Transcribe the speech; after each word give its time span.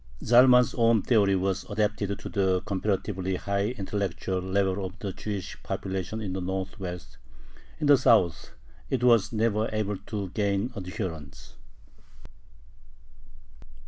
Zalman's 0.23 0.73
own 0.73 1.03
theory 1.03 1.35
was 1.35 1.63
adapted 1.69 2.17
to 2.17 2.27
the 2.27 2.61
comparatively 2.61 3.35
high 3.35 3.67
intellectual 3.77 4.39
level 4.41 4.83
of 4.83 4.97
the 4.97 5.13
Jewish 5.13 5.61
population 5.61 6.23
of 6.23 6.33
the 6.33 6.41
Northwest. 6.41 7.19
In 7.79 7.85
the 7.85 7.97
South 7.99 8.53
it 8.89 9.03
was 9.03 9.31
never 9.31 9.69
able 9.71 9.97
to 10.07 10.29
gain 10.29 10.73
adherents. 10.75 11.53